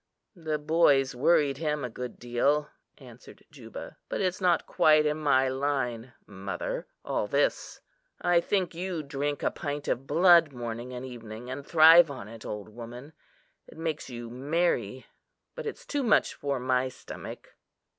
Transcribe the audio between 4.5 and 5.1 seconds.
quite